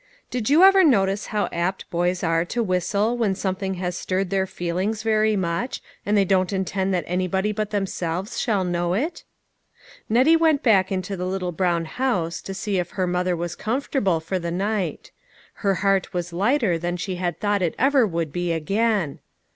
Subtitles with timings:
[0.31, 4.47] Did you ever notice how apt boys are to whistle when something has stirred their
[4.47, 9.23] feelings very much, and they don't intend that anybody but themselves shall know it?
[10.09, 14.19] Nettie went back into the little brown house to see if her mother was comfortable
[14.19, 15.11] for the night.
[15.61, 19.19] Her heart was lighter than she had thought it ever would be again.